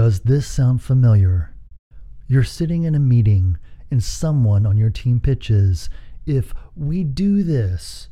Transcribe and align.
Does 0.00 0.20
this 0.20 0.46
sound 0.46 0.82
familiar? 0.82 1.52
You're 2.26 2.42
sitting 2.42 2.84
in 2.84 2.94
a 2.94 2.98
meeting 2.98 3.58
and 3.90 4.02
someone 4.02 4.64
on 4.64 4.78
your 4.78 4.88
team 4.88 5.20
pitches, 5.20 5.90
if 6.24 6.54
we 6.74 7.04
do 7.04 7.42
this, 7.42 8.08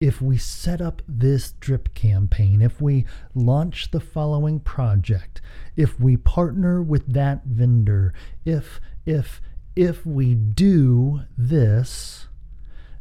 if 0.00 0.20
we 0.20 0.36
set 0.36 0.80
up 0.80 1.00
this 1.06 1.52
drip 1.60 1.94
campaign, 1.94 2.60
if 2.60 2.80
we 2.80 3.06
launch 3.36 3.92
the 3.92 4.00
following 4.00 4.58
project, 4.58 5.40
if 5.76 6.00
we 6.00 6.16
partner 6.16 6.82
with 6.82 7.12
that 7.12 7.44
vendor, 7.44 8.12
if, 8.44 8.80
if, 9.06 9.40
if 9.76 10.04
we 10.04 10.34
do 10.34 11.20
this, 11.36 12.26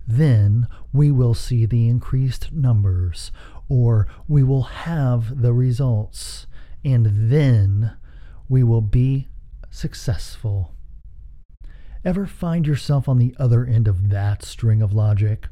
then 0.07 0.67
we 0.93 1.09
will 1.09 1.33
see 1.33 1.65
the 1.65 1.87
increased 1.87 2.53
numbers, 2.53 3.31
or 3.67 4.07
we 4.27 4.43
will 4.43 4.61
have 4.85 5.41
the 5.41 5.53
results, 5.53 6.45
and 6.85 7.31
then 7.31 7.97
we 8.49 8.63
will 8.63 8.81
be 8.81 9.27
successful. 9.69 10.73
Ever 12.05 12.25
find 12.25 12.65
yourself 12.65 13.09
on 13.09 13.17
the 13.17 13.35
other 13.37 13.65
end 13.65 13.87
of 13.87 14.09
that 14.09 14.43
string 14.43 14.81
of 14.81 14.93
logic? 14.93 15.47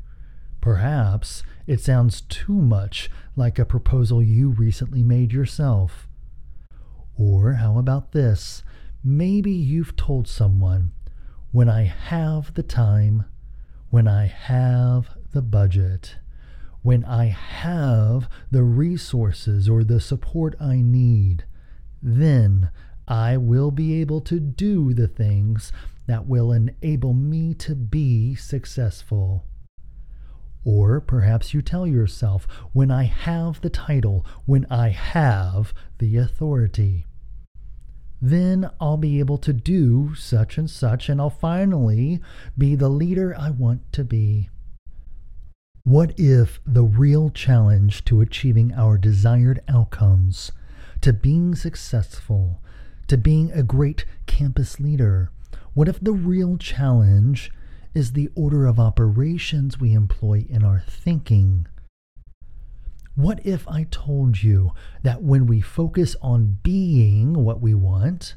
Perhaps 0.62 1.44
it 1.68 1.82
sounds 1.82 2.22
too 2.22 2.54
much 2.54 3.10
like 3.36 3.60
a 3.60 3.66
proposal 3.66 4.24
you 4.24 4.50
recently 4.50 5.04
made 5.04 5.34
yourself. 5.34 6.08
Or 7.18 7.54
how 7.54 7.78
about 7.78 8.14
this? 8.14 8.64
Maybe 9.04 9.52
you've 9.52 9.96
told 9.96 10.28
someone, 10.28 10.92
when 11.52 11.70
I 11.70 11.84
have 11.84 12.54
the 12.54 12.64
time, 12.64 13.26
when 13.90 14.08
I 14.08 14.26
have 14.26 15.10
the 15.32 15.42
budget, 15.42 16.16
when 16.82 17.06
I 17.06 17.26
have 17.28 18.30
the 18.52 18.64
resources 18.64 19.70
or 19.70 19.84
the 19.84 20.00
support 20.00 20.56
I 20.60 20.82
need, 20.82 21.46
then 22.02 22.70
I 23.08 23.38
will 23.38 23.72
be 23.72 24.02
able 24.02 24.22
to 24.22 24.40
do 24.40 24.94
the 24.94 25.08
things 25.08 25.72
that 26.08 26.28
will 26.28 26.52
enable 26.52 27.14
me 27.14 27.54
to 27.56 27.76
be 27.76 28.36
successful. 28.36 29.46
Or 30.64 31.00
perhaps 31.00 31.54
you 31.54 31.62
tell 31.62 31.86
yourself, 31.86 32.48
when 32.74 32.90
I 32.90 33.04
have 33.04 33.62
the 33.62 33.70
title, 33.70 34.26
when 34.46 34.66
I 34.70 34.90
have 34.90 35.74
the 36.00 36.18
authority, 36.18 37.06
then 38.20 38.72
I'll 38.80 38.98
be 38.98 39.20
able 39.20 39.38
to 39.40 39.54
do 39.54 40.16
such 40.16 40.58
and 40.58 40.70
such, 40.70 41.10
and 41.10 41.22
I'll 41.22 41.30
finally 41.30 42.20
be 42.58 42.74
the 42.74 42.90
leader 42.90 43.36
I 43.38 43.52
want 43.52 43.92
to 43.94 44.04
be. 44.04 44.50
What 45.84 46.14
if 46.18 46.60
the 46.66 46.84
real 46.84 47.30
challenge 47.30 48.04
to 48.06 48.22
achieving 48.22 48.74
our 48.74 48.98
desired 48.98 49.60
outcomes, 49.68 50.52
to 51.02 51.14
being 51.14 51.54
successful, 51.54 52.64
to 53.08 53.18
being 53.18 53.52
a 53.52 53.64
great 53.64 54.06
campus 54.26 54.80
leader? 54.80 55.32
What 55.74 55.88
if 55.88 56.00
the 56.00 56.14
real 56.14 56.58
challenge 56.58 57.52
is 57.94 58.12
the 58.12 58.30
order 58.36 58.66
of 58.66 58.80
operations 58.80 59.80
we 59.80 59.94
employ 59.94 60.46
in 60.50 60.64
our 60.64 60.84
thinking? 60.88 61.68
What 63.16 63.46
if 63.46 63.68
I 63.68 63.84
told 63.92 64.44
you 64.44 64.74
that 65.04 65.24
when 65.24 65.48
we 65.48 65.62
focus 65.62 66.16
on 66.22 66.58
being 66.64 67.34
what 67.34 67.62
we 67.62 67.74
want, 67.74 68.36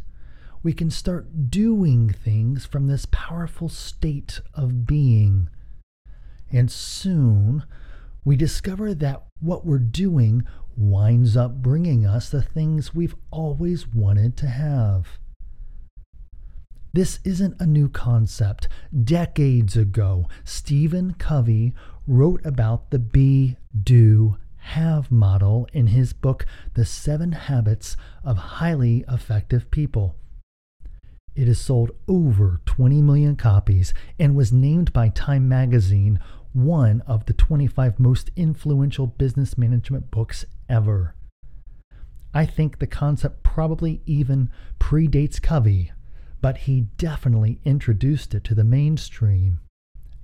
we 0.63 0.73
can 0.73 0.91
start 0.91 1.51
doing 1.51 2.11
things 2.11 2.65
from 2.65 2.87
this 2.87 3.07
powerful 3.11 3.69
state 3.69 4.41
of 4.55 4.87
being? 4.87 5.49
And 6.53 6.71
soon 6.71 7.65
we 8.25 8.37
discover 8.37 8.95
that 8.95 9.25
what 9.41 9.67
we're 9.67 9.79
doing 9.79 10.47
winds 10.79 11.37
up 11.37 11.57
bringing 11.57 12.07
us 12.07 12.31
the 12.31 12.43
things 12.43 12.95
we've 12.95 13.17
always 13.31 13.87
wanted 13.89 14.37
to 14.37 14.47
have. 14.47 15.19
This 16.93 17.19
isn't 17.25 17.61
a 17.61 17.67
new 17.67 17.89
concept. 17.89 18.69
Decades 19.05 19.77
ago, 19.77 20.29
Stephen 20.45 21.15
Covey 21.15 21.75
wrote 22.07 22.45
about 22.47 22.91
the 22.91 22.99
be, 22.99 23.57
do, 23.83 24.37
have 24.57 25.11
model 25.11 25.69
in 25.73 25.89
his 25.89 26.13
book, 26.13 26.47
The 26.75 26.85
Seven 26.85 27.33
Habits 27.33 27.97
of 28.25 28.39
Highly 28.39 29.05
Effective 29.09 29.71
People. 29.71 30.17
It 31.35 31.47
has 31.47 31.61
sold 31.61 31.91
over 32.09 32.61
20 32.67 33.03
million 33.03 33.37
copies 33.37 33.95
and 34.19 34.35
was 34.35 34.53
named 34.53 34.93
by 34.93 35.09
Time 35.11 35.49
magazine 35.49 36.19
one 36.53 37.03
of 37.07 37.27
the 37.27 37.33
25 37.33 38.01
most 38.01 38.31
influential 38.35 39.07
business 39.07 39.57
management 39.57 40.11
books 40.11 40.45
ever. 40.69 41.15
I 42.35 42.45
think 42.47 42.79
the 42.79 42.87
concept 42.87 43.43
probably 43.43 44.03
even 44.07 44.51
predates 44.79 45.41
Covey, 45.41 45.93
but 46.41 46.59
he 46.59 46.83
definitely 46.97 47.61
introduced 47.65 48.35
it 48.35 48.45
to 48.45 48.55
the 48.55 48.65
mainstream. 48.65 49.61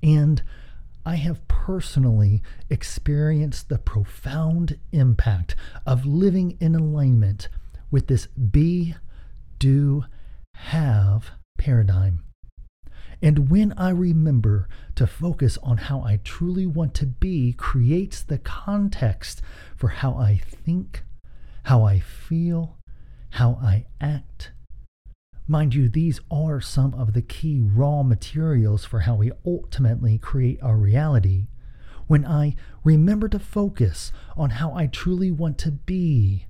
And 0.02 0.42
I 1.06 1.16
have 1.16 1.46
personally 1.48 2.42
experienced 2.70 3.68
the 3.68 3.78
profound 3.78 4.78
impact 4.92 5.56
of 5.86 6.06
living 6.06 6.56
in 6.60 6.74
alignment 6.74 7.48
with 7.90 8.06
this 8.06 8.26
be, 8.26 8.94
do, 9.58 10.04
have 10.54 11.30
paradigm. 11.58 12.22
And 13.24 13.48
when 13.48 13.72
I 13.78 13.88
remember 13.88 14.68
to 14.96 15.06
focus 15.06 15.56
on 15.62 15.78
how 15.78 16.02
I 16.02 16.20
truly 16.24 16.66
want 16.66 16.92
to 16.96 17.06
be, 17.06 17.54
creates 17.54 18.22
the 18.22 18.36
context 18.36 19.40
for 19.74 19.88
how 19.88 20.12
I 20.12 20.42
think, 20.44 21.04
how 21.62 21.84
I 21.84 22.00
feel, 22.00 22.76
how 23.30 23.58
I 23.62 23.86
act. 23.98 24.52
Mind 25.48 25.74
you, 25.74 25.88
these 25.88 26.20
are 26.30 26.60
some 26.60 26.92
of 26.92 27.14
the 27.14 27.22
key 27.22 27.62
raw 27.62 28.02
materials 28.02 28.84
for 28.84 29.00
how 29.00 29.14
we 29.14 29.32
ultimately 29.46 30.18
create 30.18 30.62
our 30.62 30.76
reality. 30.76 31.46
When 32.06 32.26
I 32.26 32.56
remember 32.84 33.30
to 33.30 33.38
focus 33.38 34.12
on 34.36 34.50
how 34.50 34.74
I 34.74 34.86
truly 34.86 35.30
want 35.30 35.56
to 35.60 35.70
be, 35.70 36.44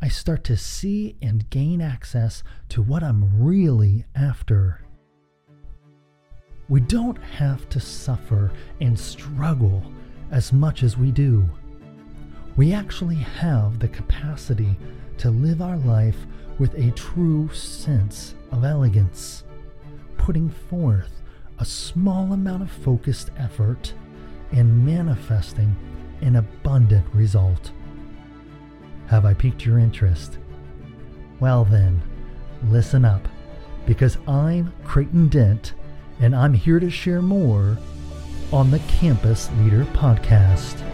I 0.00 0.06
start 0.06 0.44
to 0.44 0.56
see 0.56 1.16
and 1.20 1.50
gain 1.50 1.80
access 1.80 2.44
to 2.68 2.82
what 2.82 3.02
I'm 3.02 3.42
really 3.42 4.04
after. 4.14 4.82
We 6.68 6.80
don't 6.80 7.16
have 7.16 7.66
to 7.70 7.80
suffer 7.80 8.52
and 8.82 8.98
struggle 8.98 9.82
as 10.30 10.52
much 10.52 10.82
as 10.82 10.98
we 10.98 11.10
do. 11.10 11.48
We 12.56 12.74
actually 12.74 13.16
have 13.16 13.78
the 13.78 13.88
capacity 13.88 14.76
to 15.16 15.30
live 15.30 15.62
our 15.62 15.78
life 15.78 16.26
with 16.58 16.74
a 16.74 16.90
true 16.90 17.48
sense 17.54 18.34
of 18.52 18.64
elegance, 18.64 19.44
putting 20.18 20.50
forth 20.50 21.22
a 21.58 21.64
small 21.64 22.34
amount 22.34 22.62
of 22.62 22.70
focused 22.70 23.30
effort 23.38 23.94
and 24.52 24.84
manifesting 24.84 25.74
an 26.20 26.36
abundant 26.36 27.06
result. 27.14 27.70
Have 29.06 29.24
I 29.24 29.32
piqued 29.32 29.64
your 29.64 29.78
interest? 29.78 30.38
Well, 31.40 31.64
then, 31.64 32.02
listen 32.68 33.06
up, 33.06 33.26
because 33.86 34.18
I'm 34.26 34.74
Creighton 34.84 35.28
Dent 35.28 35.72
and 36.20 36.34
I'm 36.34 36.54
here 36.54 36.80
to 36.80 36.90
share 36.90 37.22
more 37.22 37.78
on 38.52 38.70
the 38.70 38.80
Campus 38.80 39.50
Leader 39.58 39.84
Podcast. 39.92 40.84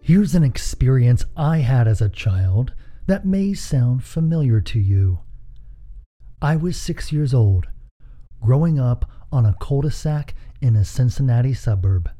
Here's 0.00 0.34
an 0.34 0.44
experience 0.44 1.24
I 1.34 1.58
had 1.58 1.88
as 1.88 2.02
a 2.02 2.10
child 2.10 2.74
that 3.06 3.26
may 3.26 3.54
sound 3.54 4.04
familiar 4.04 4.60
to 4.60 4.78
you. 4.78 5.20
I 6.40 6.56
was 6.56 6.76
six 6.76 7.12
years 7.12 7.34
old, 7.34 7.68
growing 8.40 8.78
up 8.78 9.10
on 9.30 9.44
a 9.44 9.56
cul 9.60 9.82
de 9.82 9.90
sac 9.90 10.34
in 10.60 10.76
a 10.76 10.84
Cincinnati 10.84 11.54
suburb. 11.54 12.10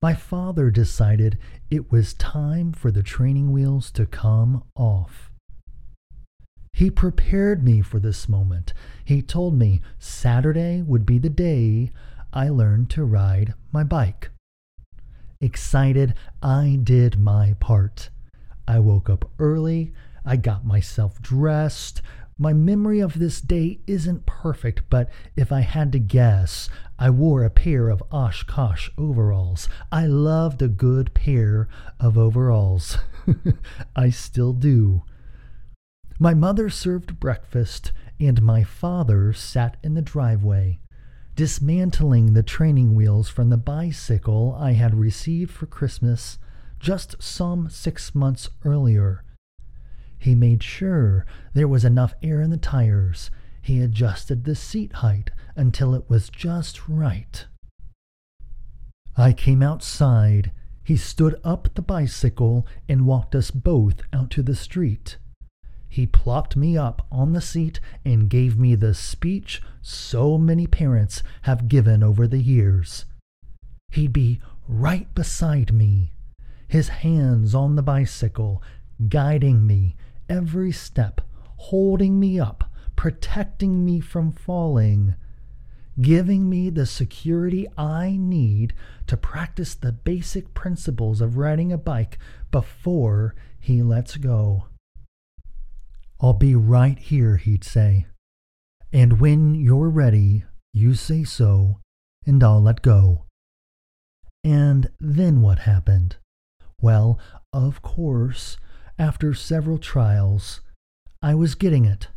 My 0.00 0.14
father 0.14 0.70
decided 0.70 1.38
it 1.70 1.90
was 1.90 2.14
time 2.14 2.72
for 2.72 2.90
the 2.90 3.02
training 3.02 3.52
wheels 3.52 3.90
to 3.92 4.06
come 4.06 4.62
off. 4.76 5.30
He 6.74 6.90
prepared 6.90 7.62
me 7.62 7.80
for 7.80 8.00
this 8.00 8.28
moment. 8.28 8.74
He 9.04 9.22
told 9.22 9.54
me 9.54 9.80
Saturday 9.98 10.82
would 10.82 11.06
be 11.06 11.18
the 11.18 11.30
day 11.30 11.90
I 12.32 12.48
learned 12.48 12.90
to 12.90 13.04
ride 13.04 13.54
my 13.72 13.84
bike. 13.84 14.30
Excited, 15.40 16.14
I 16.42 16.78
did 16.82 17.18
my 17.18 17.54
part. 17.60 18.10
I 18.66 18.78
woke 18.78 19.10
up 19.10 19.30
early. 19.38 19.92
I 20.24 20.36
got 20.36 20.64
myself 20.64 21.20
dressed. 21.20 22.00
My 22.36 22.52
memory 22.52 22.98
of 22.98 23.18
this 23.18 23.40
day 23.40 23.78
isn't 23.86 24.26
perfect, 24.26 24.82
but 24.90 25.08
if 25.36 25.52
I 25.52 25.60
had 25.60 25.92
to 25.92 26.00
guess, 26.00 26.68
I 26.98 27.10
wore 27.10 27.44
a 27.44 27.50
pair 27.50 27.88
of 27.88 28.02
Oshkosh 28.10 28.90
overalls. 28.98 29.68
I 29.92 30.06
loved 30.06 30.60
a 30.60 30.68
good 30.68 31.14
pair 31.14 31.68
of 32.00 32.18
overalls. 32.18 32.98
I 33.96 34.10
still 34.10 34.52
do. 34.52 35.02
My 36.18 36.34
mother 36.34 36.70
served 36.70 37.20
breakfast, 37.20 37.92
and 38.18 38.42
my 38.42 38.64
father 38.64 39.32
sat 39.32 39.76
in 39.82 39.94
the 39.94 40.02
driveway, 40.02 40.80
dismantling 41.36 42.32
the 42.32 42.42
training 42.42 42.94
wheels 42.94 43.28
from 43.28 43.50
the 43.50 43.56
bicycle 43.56 44.56
I 44.58 44.72
had 44.72 44.94
received 44.94 45.52
for 45.52 45.66
Christmas 45.66 46.38
just 46.84 47.16
some 47.22 47.70
six 47.70 48.14
months 48.14 48.50
earlier. 48.62 49.24
He 50.18 50.34
made 50.34 50.62
sure 50.62 51.24
there 51.54 51.66
was 51.66 51.82
enough 51.82 52.12
air 52.22 52.42
in 52.42 52.50
the 52.50 52.58
tires. 52.58 53.30
He 53.62 53.80
adjusted 53.80 54.44
the 54.44 54.54
seat 54.54 54.92
height 54.96 55.30
until 55.56 55.94
it 55.94 56.10
was 56.10 56.28
just 56.28 56.86
right. 56.86 57.46
I 59.16 59.32
came 59.32 59.62
outside. 59.62 60.52
He 60.82 60.98
stood 60.98 61.40
up 61.42 61.68
the 61.74 61.80
bicycle 61.80 62.66
and 62.86 63.06
walked 63.06 63.34
us 63.34 63.50
both 63.50 64.02
out 64.12 64.28
to 64.32 64.42
the 64.42 64.54
street. 64.54 65.16
He 65.88 66.06
plopped 66.06 66.54
me 66.54 66.76
up 66.76 67.06
on 67.10 67.32
the 67.32 67.40
seat 67.40 67.80
and 68.04 68.28
gave 68.28 68.58
me 68.58 68.74
the 68.74 68.92
speech 68.92 69.62
so 69.80 70.36
many 70.36 70.66
parents 70.66 71.22
have 71.42 71.68
given 71.68 72.02
over 72.02 72.26
the 72.26 72.42
years. 72.42 73.06
He'd 73.90 74.12
be 74.12 74.42
right 74.68 75.14
beside 75.14 75.72
me, 75.72 76.13
his 76.66 76.88
hands 76.88 77.54
on 77.54 77.76
the 77.76 77.82
bicycle, 77.82 78.62
guiding 79.08 79.66
me 79.66 79.96
every 80.28 80.72
step, 80.72 81.20
holding 81.56 82.18
me 82.18 82.38
up, 82.38 82.70
protecting 82.96 83.84
me 83.84 84.00
from 84.00 84.32
falling 84.32 85.14
giving 86.00 86.48
me 86.48 86.70
the 86.70 86.86
security 86.86 87.66
I 87.76 88.16
need 88.18 88.74
to 89.06 89.16
practice 89.16 89.74
the 89.74 89.92
basic 89.92 90.54
principles 90.54 91.20
of 91.20 91.36
riding 91.36 91.72
a 91.72 91.78
bike 91.78 92.18
before 92.50 93.34
he 93.60 93.82
lets 93.82 94.16
go. 94.16 94.66
I'll 96.20 96.32
be 96.32 96.54
right 96.54 96.98
here, 96.98 97.36
he'd 97.36 97.64
say. 97.64 98.06
And 98.92 99.20
when 99.20 99.54
you're 99.54 99.90
ready, 99.90 100.44
you 100.72 100.94
say 100.94 101.24
so, 101.24 101.80
and 102.26 102.42
I'll 102.42 102.62
let 102.62 102.82
go. 102.82 103.24
And 104.42 104.90
then 105.00 105.42
what 105.42 105.60
happened? 105.60 106.16
Well, 106.84 107.18
of 107.50 107.80
course, 107.80 108.58
after 108.98 109.32
several 109.32 109.78
trials, 109.78 110.60
I 111.22 111.34
was 111.34 111.54
getting 111.54 111.86
it. 111.86 112.08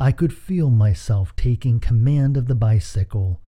I 0.00 0.10
could 0.10 0.32
feel 0.32 0.70
myself 0.70 1.36
taking 1.36 1.80
command 1.80 2.38
of 2.38 2.46
the 2.46 2.54
bicycle. 2.54 3.42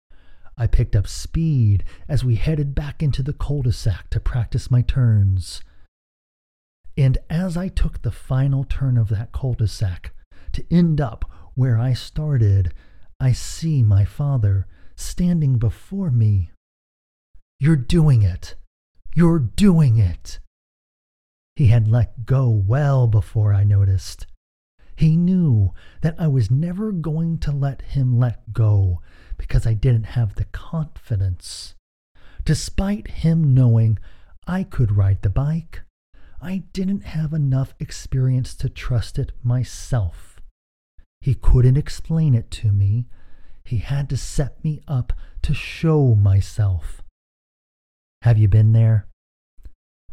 I 0.59 0.67
picked 0.67 0.97
up 0.97 1.07
speed 1.07 1.85
as 2.09 2.25
we 2.25 2.35
headed 2.35 2.75
back 2.75 3.01
into 3.01 3.23
the 3.23 3.33
cul 3.33 3.63
de 3.63 3.71
sac 3.71 4.11
to 4.11 4.19
practice 4.19 4.73
my 4.73 4.83
turns. 4.83 5.63
And 6.97 7.17
as 7.31 7.57
I 7.57 7.69
took 7.69 8.03
the 8.03 8.11
final 8.11 8.65
turn 8.65 8.99
of 8.99 9.11
that 9.11 9.31
cul 9.31 9.55
de 9.55 9.69
sac 9.69 10.17
to 10.51 10.65
end 10.69 11.01
up 11.01 11.31
where 11.55 11.79
I 11.79 11.93
started, 11.93 12.75
I 13.21 13.31
see 13.31 13.85
my 13.85 14.05
father 14.05 14.67
standing 14.97 15.59
before 15.59 16.11
me. 16.11 16.51
You're 17.61 17.77
doing 17.77 18.23
it! 18.23 18.57
You're 19.17 19.39
doing 19.39 19.97
it! 19.97 20.41
He 21.55 21.69
had 21.69 21.87
let 21.87 22.27
go 22.27 22.49
well 22.49 23.07
before 23.07 23.55
I 23.55 23.63
noticed. 23.63 24.27
He 24.97 25.17
knew 25.17 25.73
that 26.01 26.17
I 26.19 26.27
was 26.27 26.51
never 26.51 26.91
going 26.91 27.39
to 27.39 27.53
let 27.53 27.83
him 27.83 28.19
let 28.19 28.53
go 28.53 29.03
because 29.39 29.69
I 29.69 29.75
didn't 29.75 30.07
have 30.19 30.35
the 30.35 30.47
confidence. 30.47 31.77
Despite 32.45 33.07
him 33.23 33.55
knowing 33.55 34.01
I 34.49 34.65
could 34.65 34.97
ride 34.97 35.23
the 35.23 35.31
bike, 35.31 35.83
I 36.43 36.65
didn't 36.73 37.05
have 37.05 37.33
enough 37.33 37.73
experience 37.79 38.53
to 38.57 38.69
trust 38.69 39.17
it 39.17 39.31
myself. 39.45 40.41
He 41.21 41.37
couldn't 41.37 41.77
explain 41.77 42.35
it 42.35 42.51
to 42.51 42.73
me. 42.73 43.07
He 43.65 43.79
had 43.79 44.11
to 44.11 44.17
set 44.17 44.63
me 44.65 44.83
up 44.89 45.13
to 45.43 45.55
show 45.55 46.17
myself. 46.17 47.04
Have 48.25 48.39
you 48.39 48.49
been 48.49 48.73
there? 48.73 49.07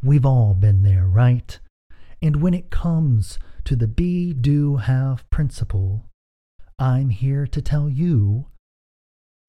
We've 0.04 0.26
all 0.26 0.54
been 0.54 0.84
there, 0.84 1.06
right? 1.06 1.58
And 2.22 2.42
when 2.42 2.54
it 2.54 2.70
comes 2.70 3.40
to 3.64 3.74
the 3.78 3.88
be, 3.88 4.34
do, 4.34 4.76
have 4.76 5.30
principle, 5.30 6.10
I'm 6.78 7.08
here 7.08 7.48
to 7.48 7.62
tell 7.62 7.88
you 7.88 8.48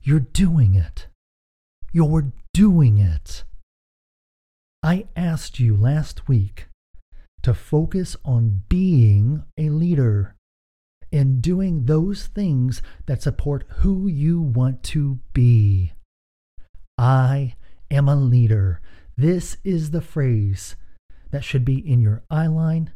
you're 0.01 0.21
doing 0.21 0.77
it. 0.77 1.09
You're 1.93 2.33
doing 2.55 2.99
it. 2.99 3.43
I 4.81 5.09
asked 5.17 5.59
you 5.59 5.77
last 5.77 6.29
week 6.29 6.69
to 7.43 7.55
focus 7.55 8.17
on 8.25 8.63
being 8.69 9.43
a 9.59 9.71
leader 9.71 10.37
and 11.11 11.43
doing 11.43 11.87
those 11.87 12.29
things 12.29 12.81
that 13.07 13.23
support 13.23 13.65
who 13.79 14.07
you 14.07 14.41
want 14.41 14.85
to 14.85 15.19
be. 15.33 15.95
I 16.97 17.57
am 17.93 18.09
a 18.09 18.17
leader. 18.17 18.81
This 19.17 19.59
is 19.63 19.91
the 19.91 20.01
phrase 20.01 20.77
that 21.31 21.45
should 21.45 21.65
be 21.65 21.79
in 21.79 22.01
your 22.01 22.23
eyeline 22.31 22.89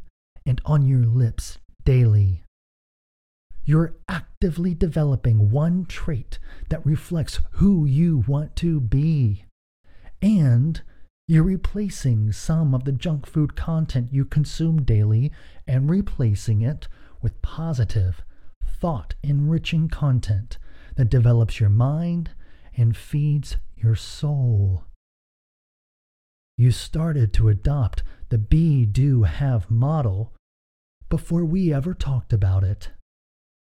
and 0.45 0.59
on 0.65 0.85
your 0.85 1.05
lips 1.05 1.59
daily. 1.85 2.43
You're 3.63 3.95
actively 4.07 4.73
developing 4.73 5.51
one 5.51 5.85
trait 5.85 6.39
that 6.69 6.85
reflects 6.85 7.39
who 7.51 7.85
you 7.85 8.23
want 8.27 8.55
to 8.57 8.79
be. 8.79 9.45
And 10.21 10.81
you're 11.27 11.43
replacing 11.43 12.31
some 12.31 12.73
of 12.73 12.85
the 12.85 12.93
junk 12.93 13.27
food 13.27 13.55
content 13.55 14.13
you 14.13 14.25
consume 14.25 14.83
daily 14.83 15.31
and 15.67 15.89
replacing 15.89 16.61
it 16.61 16.87
with 17.21 17.41
positive, 17.41 18.23
thought 18.63 19.15
enriching 19.21 19.89
content 19.89 20.57
that 20.95 21.09
develops 21.09 21.59
your 21.59 21.69
mind 21.69 22.31
and 22.75 22.95
feeds 22.95 23.57
your 23.75 23.95
soul. 23.95 24.86
You 26.57 26.71
started 26.71 27.33
to 27.33 27.49
adopt 27.49 28.01
the 28.29 28.39
be, 28.39 28.85
do, 28.85 29.23
have 29.23 29.69
model 29.69 30.33
before 31.07 31.45
we 31.45 31.71
ever 31.71 31.93
talked 31.93 32.33
about 32.33 32.63
it. 32.63 32.89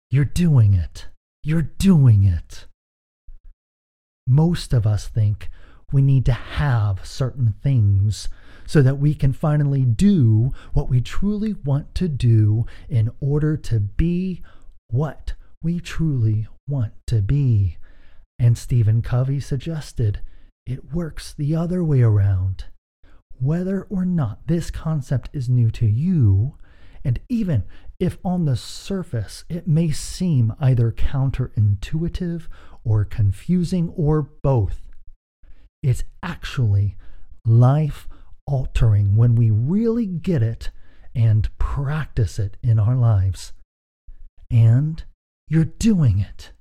You're 0.10 0.26
doing 0.26 0.74
it. 0.74 1.08
You're 1.42 1.62
doing 1.62 2.26
it. 2.26 2.66
Most 4.28 4.74
of 4.74 4.86
us 4.86 5.08
think 5.08 5.50
we 5.94 6.02
need 6.02 6.26
to 6.26 6.34
have 6.34 7.06
certain 7.06 7.56
things 7.64 8.28
so 8.66 8.82
that 8.82 9.00
we 9.00 9.14
can 9.14 9.32
finally 9.32 9.84
do 9.84 10.52
what 10.74 10.90
we 10.90 11.00
truly 11.00 11.54
want 11.54 11.96
to 11.96 12.10
do 12.10 12.66
in 12.90 13.10
order 13.22 13.56
to 13.56 13.80
be 13.80 14.42
what 14.90 15.34
we 15.64 15.80
truly 15.80 16.48
want 16.68 16.94
to 17.08 17.22
be. 17.22 17.78
And 18.38 18.58
Stephen 18.58 19.02
Covey 19.02 19.40
suggested 19.40 20.20
it 20.66 20.94
works 20.94 21.34
the 21.34 21.56
other 21.56 21.84
way 21.84 22.02
around. 22.02 22.66
Whether 23.42 23.88
or 23.90 24.06
not 24.06 24.46
this 24.46 24.70
concept 24.70 25.32
is 25.34 25.50
new 25.50 25.72
to 25.72 25.88
you, 25.88 26.58
and 27.04 27.20
even 27.28 27.64
if 28.00 28.20
on 28.24 28.46
the 28.46 28.56
surface 28.56 29.46
it 29.50 29.68
may 29.68 29.90
seem 29.90 30.54
either 30.60 30.92
counterintuitive 30.92 32.44
or 32.84 33.04
confusing 33.04 33.90
or 33.98 34.30
both, 34.44 34.92
it's 35.82 36.04
actually 36.22 36.98
life 37.44 38.08
altering 38.46 39.16
when 39.16 39.34
we 39.34 39.50
really 39.50 40.06
get 40.06 40.44
it 40.44 40.70
and 41.16 41.50
practice 41.58 42.38
it 42.38 42.58
in 42.62 42.78
our 42.78 42.96
lives. 42.96 43.54
And 44.52 45.04
you're 45.48 45.66
doing 45.66 46.20
it. 46.20 46.52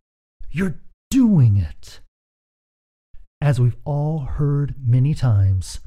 You're 0.51 0.81
doing 1.11 1.59
it. 1.59 2.01
As 3.39 3.61
we've 3.61 3.77
all 3.85 4.21
heard 4.21 4.77
many 4.83 5.13
times, 5.13 5.81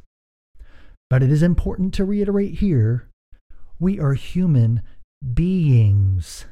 but 1.09 1.23
it 1.23 1.31
is 1.31 1.43
important 1.43 1.93
to 1.93 2.05
reiterate 2.05 2.55
here 2.55 3.09
we 3.79 3.99
are 3.99 4.13
human 4.13 4.81
beings. 5.33 6.45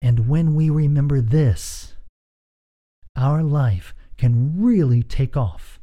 And 0.00 0.28
when 0.28 0.54
we 0.54 0.70
remember 0.70 1.20
this, 1.20 1.96
our 3.16 3.42
life 3.42 3.94
can 4.16 4.54
really 4.56 5.02
take 5.02 5.36
off 5.36 5.80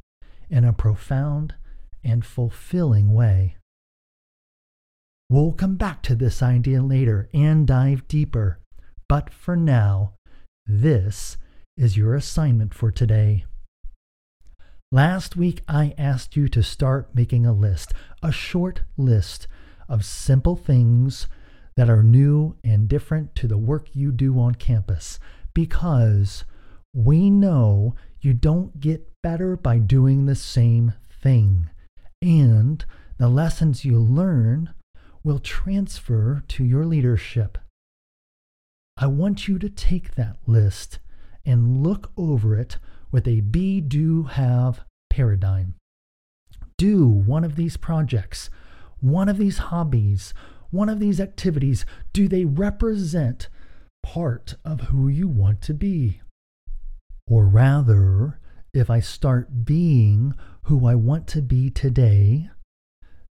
in 0.50 0.64
a 0.64 0.72
profound 0.72 1.54
and 2.02 2.24
fulfilling 2.24 3.12
way. 3.12 3.56
We'll 5.28 5.52
come 5.52 5.76
back 5.76 6.02
to 6.02 6.14
this 6.14 6.42
idea 6.42 6.82
later 6.82 7.28
and 7.34 7.66
dive 7.66 8.08
deeper, 8.08 8.58
but 9.08 9.30
for 9.30 9.56
now, 9.56 10.14
this 10.66 11.36
is 11.76 11.96
your 11.96 12.14
assignment 12.14 12.74
for 12.74 12.90
today. 12.90 13.44
Last 14.92 15.36
week, 15.36 15.62
I 15.66 15.94
asked 15.98 16.36
you 16.36 16.48
to 16.48 16.62
start 16.62 17.12
making 17.12 17.44
a 17.44 17.52
list, 17.52 17.92
a 18.22 18.30
short 18.30 18.82
list 18.96 19.48
of 19.88 20.04
simple 20.04 20.54
things 20.54 21.26
that 21.76 21.90
are 21.90 22.04
new 22.04 22.56
and 22.62 22.88
different 22.88 23.34
to 23.34 23.48
the 23.48 23.58
work 23.58 23.88
you 23.96 24.12
do 24.12 24.38
on 24.38 24.54
campus 24.54 25.18
because 25.54 26.44
we 26.94 27.30
know 27.30 27.96
you 28.20 28.32
don't 28.32 28.78
get 28.78 29.10
better 29.24 29.56
by 29.56 29.78
doing 29.78 30.26
the 30.26 30.36
same 30.36 30.92
thing. 31.10 31.68
And 32.22 32.84
the 33.18 33.28
lessons 33.28 33.84
you 33.84 33.98
learn 33.98 34.72
will 35.24 35.40
transfer 35.40 36.44
to 36.46 36.64
your 36.64 36.86
leadership. 36.86 37.58
I 38.96 39.08
want 39.08 39.48
you 39.48 39.58
to 39.58 39.68
take 39.68 40.14
that 40.14 40.36
list 40.46 41.00
and 41.44 41.82
look 41.82 42.12
over 42.16 42.56
it 42.56 42.78
with 43.16 43.26
a 43.26 43.40
be, 43.40 43.80
do, 43.80 44.24
have 44.24 44.82
paradigm. 45.08 45.72
Do 46.76 47.08
one 47.08 47.44
of 47.44 47.56
these 47.56 47.78
projects, 47.78 48.50
one 49.00 49.30
of 49.30 49.38
these 49.38 49.56
hobbies, 49.56 50.34
one 50.68 50.90
of 50.90 51.00
these 51.00 51.18
activities. 51.18 51.86
Do 52.12 52.28
they 52.28 52.44
represent 52.44 53.48
part 54.02 54.56
of 54.66 54.80
who 54.88 55.08
you 55.08 55.28
want 55.28 55.62
to 55.62 55.72
be? 55.72 56.20
Or 57.26 57.46
rather, 57.46 58.38
if 58.74 58.90
I 58.90 59.00
start 59.00 59.64
being 59.64 60.34
who 60.64 60.86
I 60.86 60.94
want 60.94 61.26
to 61.28 61.40
be 61.40 61.70
today, 61.70 62.50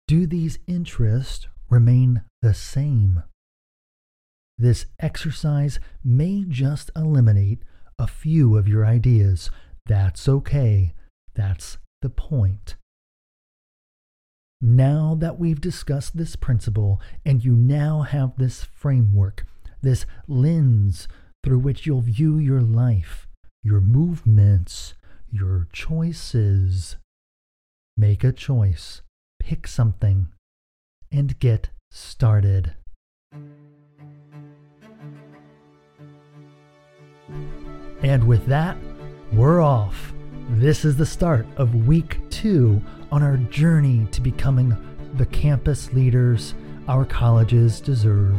do 0.09 0.27
these 0.27 0.61
interests 0.67 1.47
remain 1.69 2.23
the 2.41 2.55
same? 2.55 3.23
This 4.57 4.87
exercise 4.99 5.79
may 6.03 6.47
just 6.49 6.91
eliminate 6.97 7.65
a 7.99 8.07
few 8.07 8.57
of 8.57 8.67
your 8.67 8.87
ideas. 8.87 9.51
That's 9.87 10.29
okay. 10.29 10.95
That's 11.35 11.79
the 12.03 12.11
point. 12.11 12.77
Now 14.61 15.15
that 15.19 15.39
we've 15.39 15.61
discussed 15.61 16.17
this 16.17 16.37
principle 16.37 17.01
and 17.25 17.45
you 17.45 17.53
now 17.53 18.03
have 18.03 18.37
this 18.39 18.65
framework, 18.65 19.45
this 19.83 20.07
lens 20.27 21.07
through 21.43 21.59
which 21.59 21.85
you'll 21.85 22.01
view 22.01 22.39
your 22.39 22.63
life, 22.63 23.29
your 23.63 23.81
movements, 23.81 24.95
your 25.31 25.69
choices, 25.73 26.97
make 27.97 28.25
a 28.25 28.33
choice, 28.33 29.03
pick 29.39 29.67
something, 29.67 30.29
and 31.13 31.39
get 31.39 31.69
started. 31.91 32.75
And 38.03 38.25
with 38.25 38.47
that, 38.47 38.77
we're 39.33 39.61
off. 39.61 40.13
This 40.51 40.85
is 40.85 40.97
the 40.97 41.07
start 41.07 41.47
of 41.57 41.87
week 41.87 42.19
two 42.31 42.81
on 43.11 43.23
our 43.23 43.37
journey 43.37 44.07
to 44.13 44.21
becoming 44.21 44.77
the 45.15 45.27
campus 45.27 45.93
leaders 45.93 46.55
our 46.89 47.05
colleges 47.05 47.81
deserve. 47.81 48.37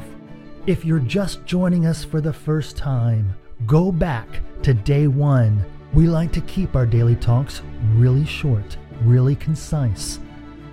If 0.67 0.85
you're 0.85 0.99
just 0.99 1.45
joining 1.45 1.85
us 1.85 2.03
for 2.03 2.21
the 2.21 2.33
first 2.33 2.77
time, 2.77 3.33
go 3.65 3.91
back 3.91 4.27
to 4.63 4.73
day 4.73 5.07
one. 5.07 5.65
We 5.93 6.07
like 6.07 6.31
to 6.33 6.41
keep 6.41 6.75
our 6.75 6.85
daily 6.85 7.15
talks 7.15 7.61
really 7.95 8.25
short, 8.25 8.77
really 9.03 9.35
concise. 9.35 10.19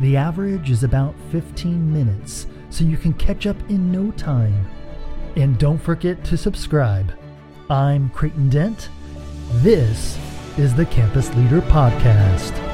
The 0.00 0.16
average 0.16 0.70
is 0.70 0.84
about 0.84 1.14
15 1.30 1.92
minutes, 1.92 2.46
so 2.70 2.84
you 2.84 2.96
can 2.96 3.12
catch 3.14 3.46
up 3.46 3.58
in 3.68 3.90
no 3.90 4.10
time. 4.12 4.66
And 5.36 5.58
don't 5.58 5.78
forget 5.78 6.22
to 6.24 6.36
subscribe. 6.36 7.12
I'm 7.70 8.10
Creighton 8.10 8.50
Dent. 8.50 8.90
This 9.56 10.18
is 10.56 10.74
the 10.74 10.86
Campus 10.86 11.32
Leader 11.34 11.60
Podcast. 11.60 12.71